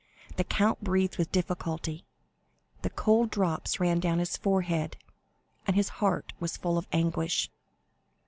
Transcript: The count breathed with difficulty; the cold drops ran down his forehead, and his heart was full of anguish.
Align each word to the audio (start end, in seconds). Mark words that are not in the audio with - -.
The 0.37 0.43
count 0.43 0.83
breathed 0.83 1.19
with 1.19 1.31
difficulty; 1.31 2.05
the 2.81 2.89
cold 2.89 3.29
drops 3.29 3.79
ran 3.79 3.99
down 3.99 4.17
his 4.17 4.35
forehead, 4.35 4.97
and 5.67 5.75
his 5.75 5.89
heart 6.01 6.33
was 6.39 6.57
full 6.57 6.79
of 6.79 6.87
anguish. 6.91 7.51